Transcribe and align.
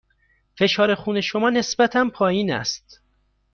فشار 0.57 0.95
خون 0.95 1.21
شما 1.21 1.49
نسبتاً 1.49 2.09
پایین 2.13 2.53
است. 2.53 3.01